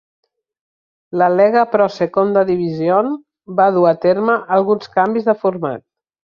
[1.21, 3.13] La Lega Pro Seconda Divisione
[3.61, 5.89] va dur a terme alguns canvis de format.